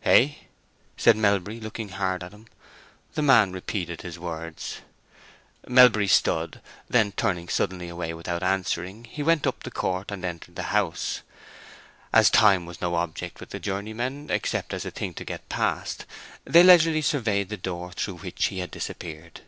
[0.00, 0.48] "Hey?"
[0.96, 2.48] said Melbury, looking hard at him.
[3.14, 4.80] The man repeated the words.
[5.68, 10.56] Melbury stood; then turning suddenly away without answering, he went up the court and entered
[10.56, 11.22] the house.
[12.12, 16.06] As time was no object with the journeymen, except as a thing to get past,
[16.44, 19.42] they leisurely surveyed the door through which he had disappeared.